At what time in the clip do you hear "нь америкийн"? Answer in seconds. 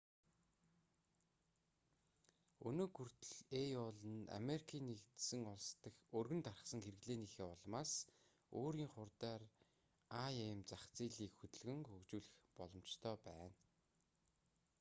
4.15-4.87